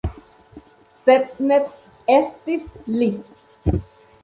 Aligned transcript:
Sed, 1.01 1.27
ne 1.51 1.59
estis 2.15 2.67
li. 2.97 3.13